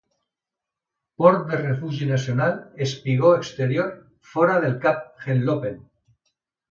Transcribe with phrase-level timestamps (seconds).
[1.23, 2.55] Port de Refugi Nacional,
[2.85, 3.91] espigó exterior
[4.31, 5.77] fora del Cap Henlopen.